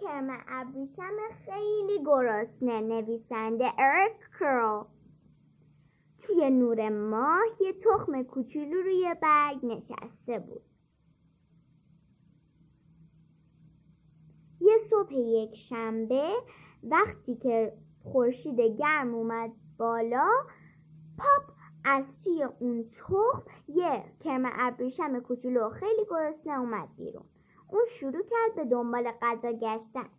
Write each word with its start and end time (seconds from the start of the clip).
کرم 0.00 0.44
ابریشم 0.48 1.16
خیلی 1.44 2.04
گرسنه 2.04 2.80
نویسنده 2.80 3.72
ارک 3.78 4.20
کرل 4.40 4.84
توی 6.18 6.50
نور 6.50 6.88
ماه 6.88 7.42
یه 7.60 7.72
تخم 7.72 8.22
کوچولو 8.22 8.82
روی 8.82 9.14
برگ 9.22 9.66
نشسته 9.66 10.38
بود. 10.38 10.62
یه 14.60 14.78
صبح 14.90 15.14
یک 15.14 15.56
شنبه 15.56 16.32
وقتی 16.82 17.36
که 17.36 17.72
خورشید 18.02 18.60
گرم 18.60 19.14
اومد 19.14 19.50
بالا 19.78 20.28
پاپ 21.18 21.56
از 21.84 22.04
توی 22.24 22.42
اون 22.42 22.84
تخم 22.90 23.42
یه 23.68 24.04
کرم 24.20 24.42
ابریشم 24.44 25.20
کوچولو 25.20 25.70
خیلی 25.70 26.04
گرسنه 26.10 26.58
اومد 26.58 26.88
بیرون. 26.96 27.24
اون 27.72 27.86
شروع 27.86 28.22
کرد 28.22 28.54
به 28.56 28.64
دنبال 28.64 29.10
غذا 29.22 29.52
گشتن. 29.52 30.10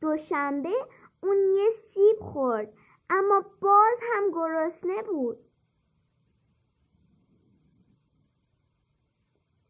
دوشنبه 0.00 0.74
اون 1.22 1.36
یه 1.36 1.70
سیب 1.70 2.20
خورد 2.20 2.72
اما 3.10 3.44
باز 3.60 3.98
هم 4.14 4.30
گرسنه 4.30 5.02
بود. 5.02 5.38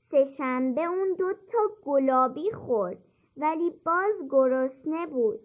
سهشنبه 0.02 0.82
اون 0.82 1.14
دو 1.18 1.32
تا 1.32 1.58
گلابی 1.82 2.50
خورد 2.50 2.98
ولی 3.36 3.70
باز 3.70 4.14
گرسنه 4.30 5.06
بود. 5.06 5.40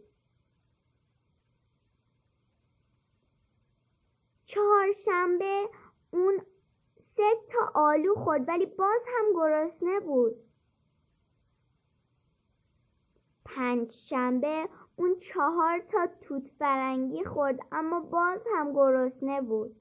چهارشنبه 4.45 5.70
اون 6.11 6.41
سه 7.21 7.35
تا 7.49 7.71
آلو 7.80 8.16
خورد 8.16 8.48
ولی 8.48 8.66
باز 8.66 9.02
هم 9.07 9.34
گرسنه 9.34 9.99
بود. 9.99 10.35
پنج 13.45 13.91
شنبه 13.91 14.70
اون 14.95 15.15
چهار 15.20 15.79
تا 15.79 16.07
توت 16.21 16.48
فرنگی 16.48 17.23
خورد 17.23 17.60
اما 17.71 17.99
باز 17.99 18.41
هم 18.55 18.73
گرسنه 18.73 19.41
بود. 19.41 19.76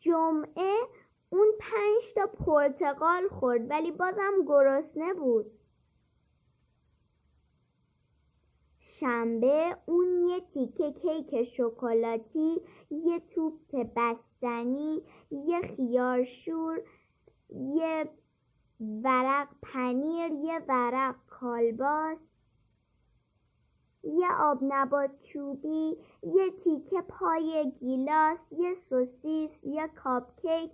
جمعه 0.00 0.76
اون 1.30 1.48
پنج 1.60 2.14
تا 2.14 2.26
پرتقال 2.26 3.28
خورد 3.28 3.70
ولی 3.70 3.90
بازم 3.92 4.32
گرسنه 4.46 5.14
بود. 5.14 5.58
شنبه 9.00 9.76
اون 9.86 10.28
یه 10.28 10.40
تیکه 10.40 10.92
کیک 10.92 11.42
شکلاتی 11.42 12.60
یه 12.90 13.20
توپ 13.20 13.86
بستنی 13.96 15.02
یه 15.30 15.60
خیارشور 15.60 16.80
یه 17.50 18.10
ورق 19.04 19.48
پنیر 19.62 20.32
یه 20.32 20.58
ورق 20.68 21.16
کالباس 21.26 22.18
یه 24.02 24.28
آب 24.40 24.58
نبات 24.62 25.20
چوبی 25.20 25.96
یه 26.22 26.50
تیکه 26.50 27.02
پای 27.08 27.72
گیلاس 27.80 28.52
یه 28.52 28.74
سوسیس 28.74 29.64
یه 29.64 29.88
کاپ 29.88 30.40
کیک 30.40 30.70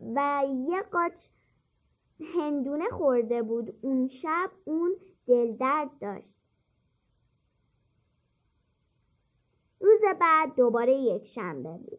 و 0.00 0.42
یه 0.68 0.82
قاچ 0.82 1.28
هندونه 2.34 2.88
خورده 2.90 3.42
بود. 3.42 3.74
اون 3.80 4.08
شب 4.08 4.50
اون 4.64 4.96
دلدرد 5.26 5.90
داشت. 6.00 6.39
بعد 10.30 10.54
دوباره 10.54 10.92
یک 10.92 11.26
شنبه 11.26 11.70
بود. 11.70 11.98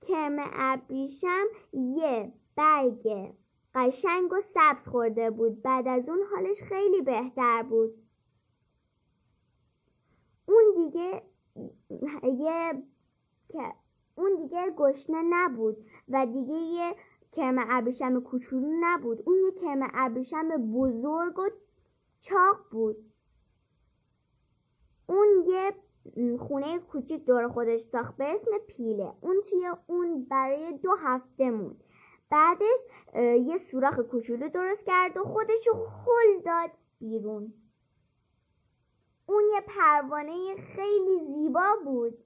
کرم 0.00 0.36
ابریشم 0.38 1.46
یه 1.72 2.32
برگ 2.56 3.34
قشنگ 3.74 4.32
و 4.32 4.40
سبز 4.40 4.88
خورده 4.88 5.30
بود. 5.30 5.62
بعد 5.62 5.88
از 5.88 6.08
اون 6.08 6.20
حالش 6.34 6.62
خیلی 6.62 7.02
بهتر 7.02 7.62
بود. 7.62 7.94
اون 10.46 10.64
دیگه 10.76 11.22
یه 12.22 12.82
اون 14.14 14.36
دیگه 14.36 14.70
گشنه 14.76 15.22
نبود 15.22 15.76
و 16.08 16.26
دیگه 16.26 16.54
یه 16.54 16.94
کرم 17.32 17.56
ابریشم 17.58 18.20
کوچولو 18.20 18.68
نبود. 18.80 19.22
اون 19.26 19.36
یه 19.44 19.50
کرم 19.60 19.90
ابریشم 19.94 20.48
بزرگ 20.72 21.38
و 21.38 21.48
چاق 22.20 22.66
بود. 22.70 22.96
اون 25.06 25.28
یه 25.46 25.74
خونه 26.38 26.78
کوچیک 26.78 27.24
دور 27.24 27.48
خودش 27.48 27.80
ساخت 27.80 28.16
به 28.16 28.24
اسم 28.24 28.50
پیله. 28.68 29.12
اون 29.20 29.36
توی 29.50 29.68
اون 29.86 30.24
برای 30.24 30.72
دو 30.72 30.90
هفته 30.98 31.50
موند. 31.50 31.84
بعدش 32.30 32.80
یه 33.46 33.58
سوراخ 33.58 34.00
کوچولو 34.00 34.48
درست 34.48 34.84
کرد 34.86 35.16
و 35.16 35.24
خودشو 35.24 35.72
خل 35.74 36.42
داد 36.44 36.70
بیرون. 37.00 37.52
اون 39.26 39.42
یه 39.54 39.60
پروانه 39.60 40.56
خیلی 40.56 41.20
زیبا 41.34 41.76
بود. 41.84 42.18